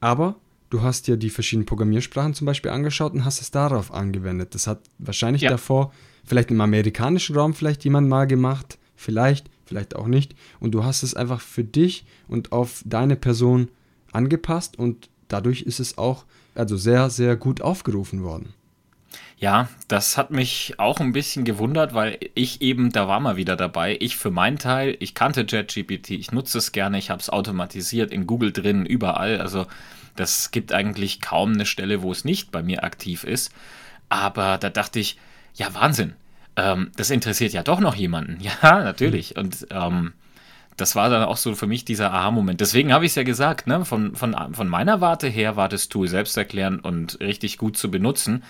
[0.00, 0.36] aber
[0.70, 4.54] du hast dir die verschiedenen Programmiersprachen zum Beispiel angeschaut und hast es darauf angewendet.
[4.54, 5.50] Das hat wahrscheinlich ja.
[5.50, 5.92] davor
[6.24, 10.34] vielleicht im amerikanischen Raum vielleicht jemand mal gemacht vielleicht, vielleicht auch nicht.
[10.60, 13.68] Und du hast es einfach für dich und auf deine Person
[14.12, 18.54] angepasst und dadurch ist es auch also sehr, sehr gut aufgerufen worden.
[19.38, 23.54] Ja, das hat mich auch ein bisschen gewundert, weil ich eben, da war mal wieder
[23.54, 27.28] dabei, ich für meinen Teil, ich kannte JetGPT, ich nutze es gerne, ich habe es
[27.28, 29.66] automatisiert in Google drin, überall, also
[30.16, 33.52] das gibt eigentlich kaum eine Stelle, wo es nicht bei mir aktiv ist.
[34.08, 35.18] Aber da dachte ich,
[35.54, 36.14] ja, Wahnsinn
[36.56, 38.38] ähm, das interessiert ja doch noch jemanden.
[38.62, 39.36] Ja, natürlich.
[39.36, 40.12] Und ähm,
[40.76, 42.60] das war dann auch so für mich dieser Aha-Moment.
[42.60, 43.84] Deswegen habe ich es ja gesagt, ne?
[43.84, 48.44] von, von, von meiner Warte her war das Tool selbsterklärend und richtig gut zu benutzen.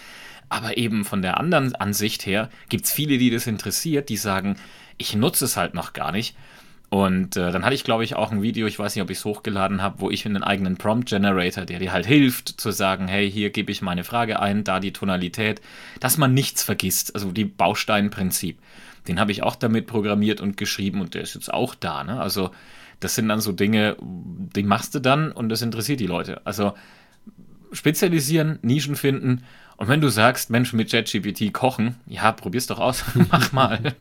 [0.49, 4.57] Aber eben von der anderen Ansicht her gibt es viele, die das interessiert, die sagen,
[4.97, 6.37] ich nutze es halt noch gar nicht.
[6.88, 9.18] Und äh, dann hatte ich, glaube ich, auch ein Video, ich weiß nicht, ob ich
[9.18, 13.09] es hochgeladen habe, wo ich einen eigenen Prompt Generator, der dir halt hilft, zu sagen,
[13.09, 15.61] hey, hier gebe ich meine Frage ein, da die Tonalität,
[15.99, 18.59] dass man nichts vergisst, also die Bausteinprinzip.
[19.09, 22.05] Den habe ich auch damit programmiert und geschrieben und der ist jetzt auch da.
[22.05, 22.20] Ne?
[22.20, 22.51] Also
[23.01, 26.40] das sind dann so Dinge, die machst du dann und das interessiert die Leute.
[26.44, 26.75] Also
[27.72, 29.42] spezialisieren, Nischen finden
[29.77, 33.95] und wenn du sagst, Menschen mit ChatGPT kochen, ja, probier's doch aus, mach mal.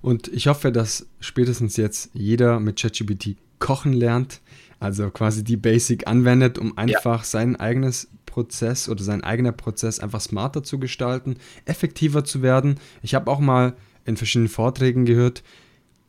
[0.00, 4.40] Und ich hoffe, dass spätestens jetzt jeder mit ChatGPT kochen lernt,
[4.78, 7.24] also quasi die Basic anwendet, um einfach ja.
[7.24, 12.78] sein eigenes Prozess oder sein eigener Prozess einfach smarter zu gestalten, effektiver zu werden.
[13.02, 15.42] Ich habe auch mal in verschiedenen Vorträgen gehört,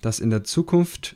[0.02, 1.16] dass in der Zukunft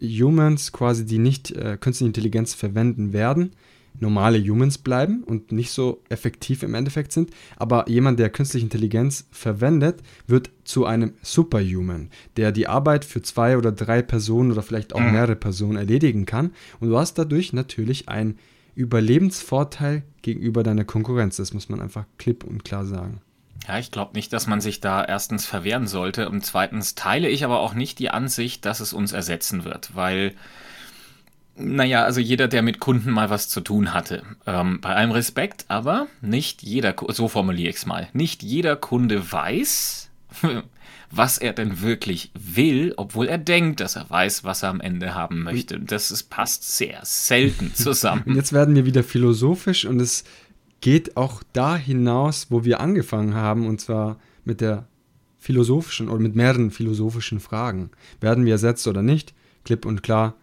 [0.00, 3.52] Humans quasi die nicht äh, künstliche Intelligenz verwenden werden,
[3.98, 7.30] normale Humans bleiben und nicht so effektiv im Endeffekt sind.
[7.56, 13.56] Aber jemand, der künstliche Intelligenz verwendet, wird zu einem Superhuman, der die Arbeit für zwei
[13.56, 15.12] oder drei Personen oder vielleicht auch mhm.
[15.12, 16.52] mehrere Personen erledigen kann.
[16.80, 18.38] Und du hast dadurch natürlich einen
[18.74, 21.36] Überlebensvorteil gegenüber deiner Konkurrenz.
[21.36, 23.20] Das muss man einfach klipp und klar sagen.
[23.68, 27.44] Ja, ich glaube nicht, dass man sich da erstens verwehren sollte und zweitens teile ich
[27.44, 30.34] aber auch nicht die Ansicht, dass es uns ersetzen wird, weil
[31.56, 34.22] naja, also jeder, der mit Kunden mal was zu tun hatte.
[34.46, 39.32] Ähm, bei allem Respekt, aber nicht jeder, so formuliere ich es mal, nicht jeder Kunde
[39.32, 40.10] weiß,
[41.10, 45.14] was er denn wirklich will, obwohl er denkt, dass er weiß, was er am Ende
[45.14, 45.78] haben möchte.
[45.78, 48.22] Das ist, passt sehr selten zusammen.
[48.24, 50.24] Und jetzt werden wir wieder philosophisch und es
[50.80, 54.86] geht auch da hinaus, wo wir angefangen haben, und zwar mit der
[55.38, 57.90] philosophischen oder mit mehreren philosophischen Fragen.
[58.20, 59.34] Werden wir ersetzt oder nicht?
[59.64, 60.34] Klipp und klar,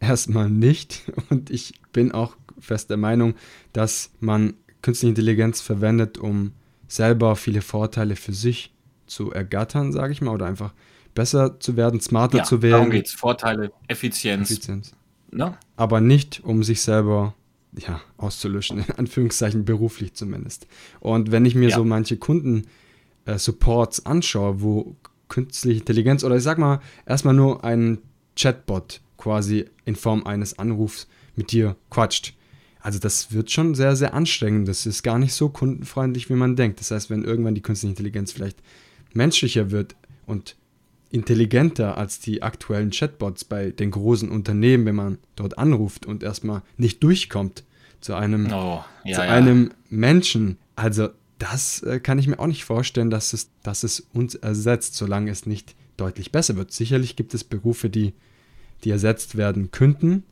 [0.00, 1.02] erstmal nicht.
[1.30, 3.34] Und ich bin auch fest der Meinung,
[3.72, 6.52] dass man künstliche Intelligenz verwendet, um
[6.88, 8.74] selber viele Vorteile für sich
[9.06, 10.72] zu ergattern, sage ich mal, oder einfach
[11.14, 12.72] besser zu werden, smarter ja, zu werden.
[12.72, 13.12] Darum geht's.
[13.12, 14.50] Vorteile, Effizienz.
[14.50, 14.92] Effizienz.
[15.30, 15.56] No?
[15.76, 17.34] Aber nicht, um sich selber
[17.76, 20.66] ja, auszulöschen, in Anführungszeichen beruflich zumindest.
[21.00, 21.76] Und wenn ich mir ja.
[21.76, 24.96] so manche Kunden-Supports äh, anschaue, wo
[25.28, 27.98] künstliche Intelligenz oder ich sag mal erstmal nur ein
[28.36, 31.06] Chatbot quasi in Form eines Anrufs
[31.36, 32.34] mit dir quatscht.
[32.80, 34.66] Also das wird schon sehr, sehr anstrengend.
[34.66, 36.80] Das ist gar nicht so kundenfreundlich, wie man denkt.
[36.80, 38.58] Das heißt, wenn irgendwann die künstliche Intelligenz vielleicht
[39.12, 40.56] menschlicher wird und
[41.10, 46.62] intelligenter als die aktuellen Chatbots bei den großen Unternehmen, wenn man dort anruft und erstmal
[46.76, 47.64] nicht durchkommt
[48.00, 49.30] zu einem, oh, ja, zu ja.
[49.30, 50.56] einem Menschen.
[50.76, 54.94] Also das äh, kann ich mir auch nicht vorstellen, dass es, dass es uns ersetzt,
[54.94, 56.72] solange es nicht deutlich besser wird.
[56.72, 58.14] Sicherlich gibt es Berufe, die
[58.84, 60.24] die ersetzt werden könnten.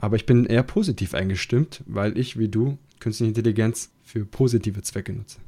[0.00, 5.12] Aber ich bin eher positiv eingestimmt, weil ich, wie du, künstliche Intelligenz für positive Zwecke
[5.12, 5.38] nutze.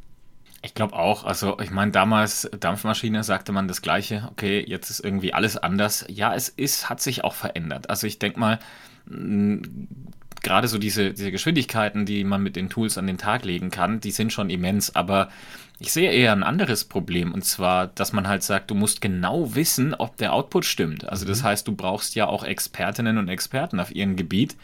[0.62, 1.24] Ich glaube auch.
[1.24, 4.28] Also, ich meine, damals Dampfmaschine sagte man das Gleiche.
[4.30, 6.04] Okay, jetzt ist irgendwie alles anders.
[6.08, 7.88] Ja, es ist, hat sich auch verändert.
[7.88, 8.58] Also, ich denke mal,
[9.06, 14.00] gerade so diese, diese Geschwindigkeiten, die man mit den Tools an den Tag legen kann,
[14.00, 14.94] die sind schon immens.
[14.94, 15.30] Aber
[15.80, 19.54] ich sehe eher ein anderes Problem und zwar, dass man halt sagt, du musst genau
[19.54, 21.08] wissen, ob der Output stimmt.
[21.08, 21.46] Also das mhm.
[21.46, 24.56] heißt, du brauchst ja auch Expertinnen und Experten auf ihrem Gebiet.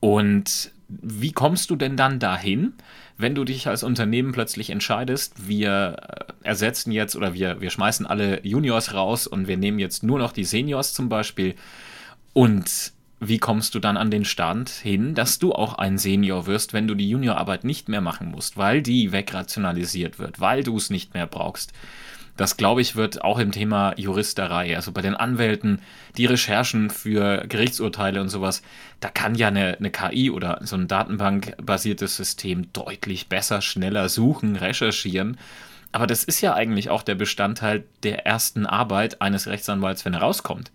[0.00, 2.74] Und wie kommst du denn dann dahin,
[3.16, 5.96] wenn du dich als Unternehmen plötzlich entscheidest, wir
[6.42, 10.18] äh, ersetzen jetzt oder wir, wir schmeißen alle Juniors raus und wir nehmen jetzt nur
[10.18, 11.54] noch die Seniors zum Beispiel
[12.32, 16.72] und wie kommst du dann an den Stand hin, dass du auch ein Senior wirst,
[16.72, 20.90] wenn du die Juniorarbeit nicht mehr machen musst, weil die wegrationalisiert wird, weil du es
[20.90, 21.72] nicht mehr brauchst?
[22.38, 25.82] Das, glaube ich, wird auch im Thema Juristerei, also bei den Anwälten,
[26.16, 28.62] die Recherchen für Gerichtsurteile und sowas,
[29.00, 34.54] da kann ja eine, eine KI oder so ein datenbankbasiertes System deutlich besser, schneller suchen,
[34.54, 35.36] recherchieren.
[35.90, 40.20] Aber das ist ja eigentlich auch der Bestandteil der ersten Arbeit eines Rechtsanwalts, wenn er
[40.20, 40.70] rauskommt.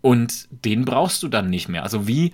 [0.00, 1.82] Und den brauchst du dann nicht mehr.
[1.82, 2.32] Also wie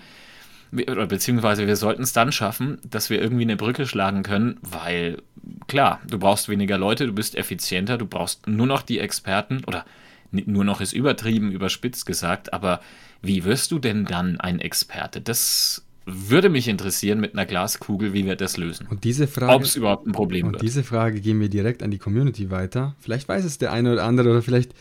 [0.83, 5.23] oder beziehungsweise wir sollten es dann schaffen, dass wir irgendwie eine Brücke schlagen können, weil
[5.69, 9.85] klar, du brauchst weniger Leute, du bist effizienter, du brauchst nur noch die Experten oder
[10.33, 12.81] nur noch ist übertrieben, überspitzt gesagt, aber
[13.23, 15.21] wie wirst du denn dann ein Experte?
[15.21, 18.87] Das würde mich interessieren mit einer Glaskugel, wie wir das lösen.
[18.91, 20.63] Und diese Frage, ob es überhaupt ein Problem und wird.
[20.63, 22.95] diese Frage gehen wir direkt an die Community weiter.
[22.99, 24.75] Vielleicht weiß es der eine oder andere oder vielleicht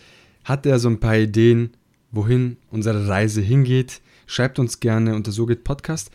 [0.44, 1.72] hat er so ein paar Ideen,
[2.14, 4.02] wohin unsere Reise hingeht.
[4.26, 6.12] Schreibt uns gerne unter So geht Podcast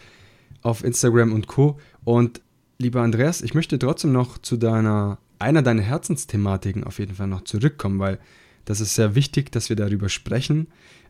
[0.63, 1.79] auf Instagram und Co.
[2.05, 2.41] Und
[2.79, 7.43] lieber Andreas, ich möchte trotzdem noch zu deiner, einer deiner Herzensthematiken auf jeden Fall noch
[7.43, 8.19] zurückkommen, weil
[8.65, 10.69] das ist sehr wichtig, dass wir darüber sprechen.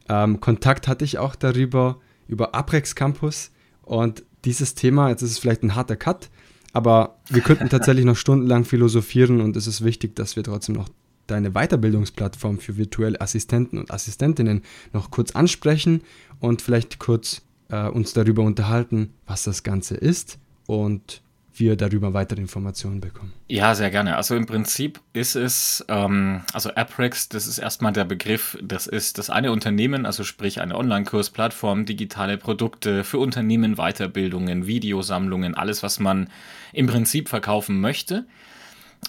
[0.09, 3.51] Ähm, Kontakt hatte ich auch darüber, über Aprex Campus.
[3.83, 6.31] Und dieses Thema, jetzt ist es vielleicht ein harter Cut,
[6.73, 10.89] aber wir könnten tatsächlich noch stundenlang philosophieren und es ist wichtig, dass wir trotzdem noch
[11.29, 14.63] deine Weiterbildungsplattform für virtuelle Assistenten und Assistentinnen
[14.93, 16.03] noch kurz ansprechen
[16.41, 21.23] und vielleicht kurz äh, uns darüber unterhalten, was das Ganze ist und
[21.59, 23.33] wir darüber weitere Informationen bekommen.
[23.49, 24.17] Ja, sehr gerne.
[24.17, 29.19] Also im Prinzip ist es, ähm, also AppRex, das ist erstmal der Begriff, das ist
[29.19, 35.99] das eine Unternehmen, also sprich eine Online-Kursplattform, digitale Produkte für Unternehmen, Weiterbildungen, Videosammlungen, alles, was
[35.99, 36.29] man
[36.73, 38.25] im Prinzip verkaufen möchte.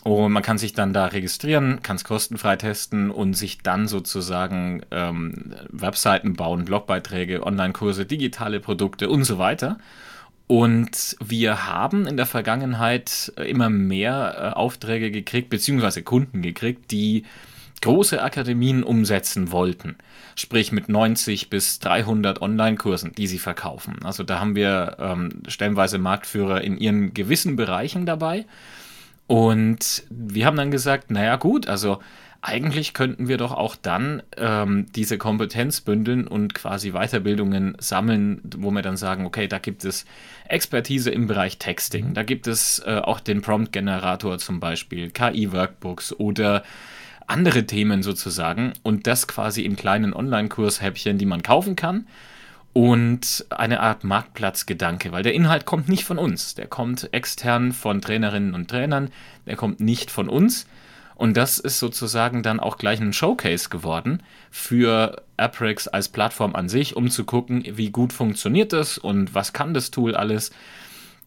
[0.03, 4.81] Und man kann sich dann da registrieren, kann es kostenfrei testen und sich dann sozusagen
[4.91, 9.77] ähm, Webseiten bauen, Blogbeiträge, Online-Kurse, digitale Produkte und so weiter.
[10.47, 17.25] Und wir haben in der Vergangenheit immer mehr äh, Aufträge gekriegt, beziehungsweise Kunden gekriegt, die
[17.81, 19.95] große Akademien umsetzen wollten.
[20.35, 23.97] Sprich mit 90 bis 300 Online-Kursen, die sie verkaufen.
[24.03, 28.45] Also da haben wir ähm, stellenweise Marktführer in ihren gewissen Bereichen dabei
[29.29, 31.99] und wir haben dann gesagt, naja gut, also
[32.41, 38.71] eigentlich könnten wir doch auch dann ähm, diese Kompetenz bündeln und quasi Weiterbildungen sammeln, wo
[38.71, 40.05] wir dann sagen, okay, da gibt es
[40.47, 46.63] Expertise im Bereich Texting, da gibt es äh, auch den Prompt-Generator zum Beispiel, KI-Workbooks oder
[47.27, 48.73] andere Themen sozusagen.
[48.81, 52.07] Und das quasi in kleinen Online-Kurshäppchen, die man kaufen kann
[52.73, 58.01] und eine Art Marktplatzgedanke, weil der Inhalt kommt nicht von uns, der kommt extern von
[58.01, 59.09] Trainerinnen und Trainern,
[59.45, 60.67] der kommt nicht von uns.
[61.15, 66.69] Und das ist sozusagen dann auch gleich ein Showcase geworden für Aprex als Plattform an
[66.69, 70.51] sich, um zu gucken, wie gut funktioniert das und was kann das Tool alles.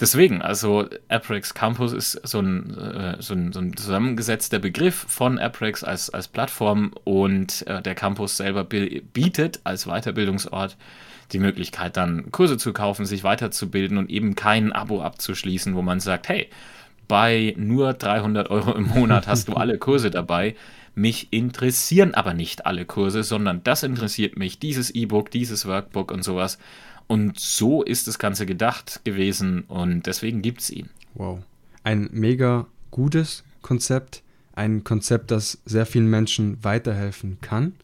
[0.00, 5.38] Deswegen, also Aprex Campus ist so ein, äh, so ein, so ein zusammengesetzter Begriff von
[5.38, 10.76] Aprex als, als Plattform und äh, der Campus selber bietet als Weiterbildungsort
[11.32, 16.00] die Möglichkeit, dann Kurse zu kaufen, sich weiterzubilden und eben kein Abo abzuschließen, wo man
[16.00, 16.48] sagt, hey,
[17.08, 20.54] bei nur 300 Euro im Monat hast du alle Kurse dabei.
[20.94, 26.22] Mich interessieren aber nicht alle Kurse, sondern das interessiert mich, dieses E-Book, dieses Workbook und
[26.22, 26.58] sowas.
[27.06, 30.88] Und so ist das Ganze gedacht gewesen und deswegen gibt es ihn.
[31.14, 31.40] Wow.
[31.82, 34.22] Ein mega gutes Konzept,
[34.54, 37.74] ein Konzept, das sehr vielen Menschen weiterhelfen kann.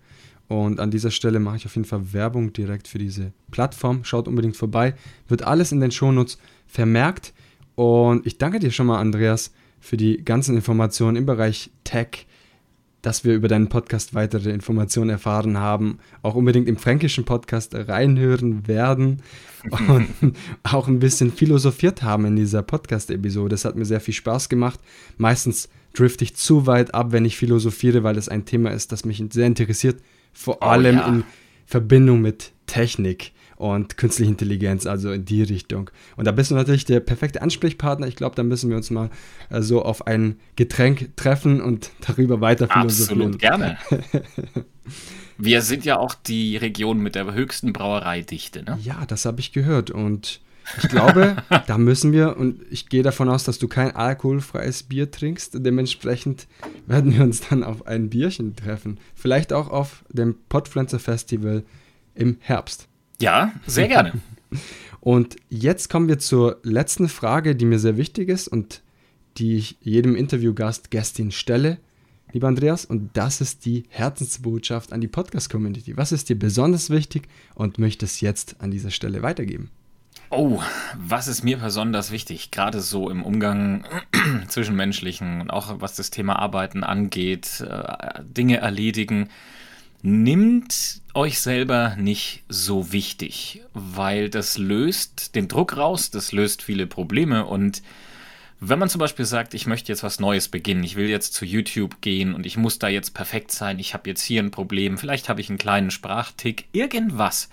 [0.48, 4.02] Und an dieser Stelle mache ich auf jeden Fall Werbung direkt für diese Plattform.
[4.04, 4.94] Schaut unbedingt vorbei.
[5.28, 7.34] Wird alles in den Shownotes vermerkt.
[7.74, 12.26] Und ich danke dir schon mal, Andreas, für die ganzen Informationen im Bereich Tech,
[13.02, 15.98] dass wir über deinen Podcast weitere Informationen erfahren haben.
[16.22, 19.22] Auch unbedingt im fränkischen Podcast reinhören werden
[19.88, 20.08] und
[20.62, 23.50] auch ein bisschen philosophiert haben in dieser Podcast-Episode.
[23.50, 24.80] Das hat mir sehr viel Spaß gemacht.
[25.18, 29.04] Meistens drifte ich zu weit ab, wenn ich philosophiere, weil es ein Thema ist, das
[29.04, 29.98] mich sehr interessiert
[30.32, 31.08] vor oh, allem ja.
[31.08, 31.24] in
[31.66, 35.90] Verbindung mit Technik und künstliche Intelligenz, also in die Richtung.
[36.16, 38.06] Und da bist du natürlich der perfekte Ansprechpartner.
[38.06, 39.10] Ich glaube, da müssen wir uns mal
[39.50, 43.34] äh, so auf ein Getränk treffen und darüber weiter philosophieren.
[43.34, 43.78] Absolut gerne.
[45.38, 48.78] wir sind ja auch die Region mit der höchsten Brauereidichte, ne?
[48.82, 50.40] Ja, das habe ich gehört und
[50.76, 55.10] ich glaube, da müssen wir, und ich gehe davon aus, dass du kein alkoholfreies Bier
[55.10, 55.54] trinkst.
[55.54, 56.46] Dementsprechend
[56.86, 58.98] werden wir uns dann auf ein Bierchen treffen.
[59.14, 61.64] Vielleicht auch auf dem Podpflanzer Festival
[62.14, 62.88] im Herbst.
[63.20, 64.12] Ja, sehr gerne.
[65.00, 68.82] Und jetzt kommen wir zur letzten Frage, die mir sehr wichtig ist und
[69.36, 71.78] die ich jedem Interviewgast, Gästin stelle,
[72.32, 72.84] lieber Andreas.
[72.84, 75.96] Und das ist die Herzensbotschaft an die Podcast-Community.
[75.96, 79.70] Was ist dir besonders wichtig und möchtest jetzt an dieser Stelle weitergeben?
[80.30, 80.62] Oh,
[80.94, 83.86] was ist mir besonders wichtig, gerade so im Umgang
[84.48, 89.30] zwischenmenschlichen und auch was das Thema Arbeiten angeht, äh, Dinge erledigen,
[90.02, 96.86] nimmt euch selber nicht so wichtig, weil das löst den Druck raus, das löst viele
[96.86, 97.82] Probleme und
[98.60, 101.44] wenn man zum Beispiel sagt, ich möchte jetzt was Neues beginnen, ich will jetzt zu
[101.44, 104.98] YouTube gehen und ich muss da jetzt perfekt sein, ich habe jetzt hier ein Problem,
[104.98, 107.48] vielleicht habe ich einen kleinen Sprachtick, irgendwas,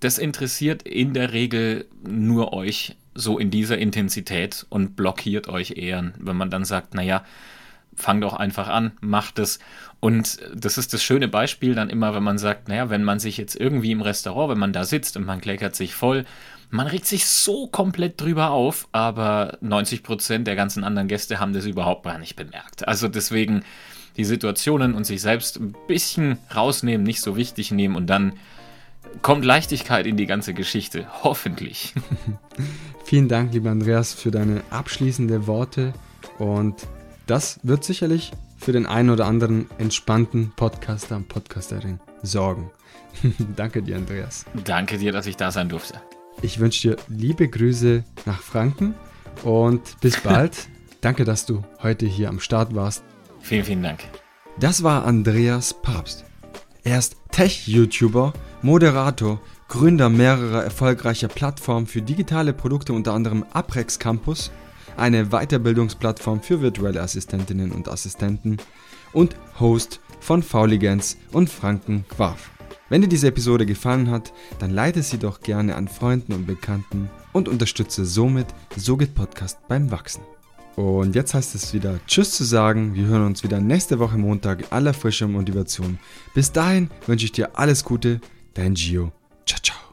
[0.00, 6.12] das interessiert in der Regel nur euch so in dieser Intensität und blockiert euch eher,
[6.18, 7.24] wenn man dann sagt, naja,
[7.94, 9.58] fang doch einfach an, macht es.
[10.00, 13.38] Und das ist das schöne Beispiel dann immer, wenn man sagt, naja, wenn man sich
[13.38, 16.26] jetzt irgendwie im Restaurant, wenn man da sitzt und man kleckert sich voll,
[16.68, 21.52] man regt sich so komplett drüber auf, aber 90 Prozent der ganzen anderen Gäste haben
[21.52, 22.86] das überhaupt gar nicht bemerkt.
[22.86, 23.62] Also deswegen
[24.16, 28.34] die Situationen und sich selbst ein bisschen rausnehmen, nicht so wichtig nehmen und dann
[29.22, 31.06] kommt Leichtigkeit in die ganze Geschichte.
[31.22, 31.94] Hoffentlich.
[33.04, 35.92] Vielen Dank, lieber Andreas, für deine abschließenden Worte.
[36.38, 36.86] Und
[37.26, 42.70] das wird sicherlich für den einen oder anderen entspannten Podcaster und Podcasterin sorgen.
[43.56, 44.44] Danke dir, Andreas.
[44.64, 46.00] Danke dir, dass ich da sein durfte.
[46.42, 48.94] Ich wünsche dir liebe Grüße nach Franken
[49.44, 50.68] und bis bald.
[51.00, 53.04] Danke, dass du heute hier am Start warst.
[53.40, 54.00] Vielen, vielen Dank.
[54.58, 56.24] Das war Andreas Papst.
[56.82, 58.32] Er ist Tech-YouTuber,
[58.66, 64.50] Moderator, Gründer mehrerer erfolgreicher Plattformen für digitale Produkte, unter anderem Aprex Campus,
[64.96, 68.56] eine Weiterbildungsplattform für virtuelle Assistentinnen und Assistenten
[69.12, 72.50] und Host von Fauligans und Franken Quaff.
[72.88, 77.08] Wenn dir diese Episode gefallen hat, dann leite sie doch gerne an Freunden und Bekannten
[77.32, 80.22] und unterstütze somit Sogit Podcast beim Wachsen.
[80.74, 82.96] Und jetzt heißt es wieder Tschüss zu sagen.
[82.96, 86.00] Wir hören uns wieder nächste Woche Montag aller frischer Motivation.
[86.34, 88.20] Bis dahin wünsche ich dir alles Gute,
[88.56, 89.12] dein Gio.
[89.44, 89.85] Ciao, ciao.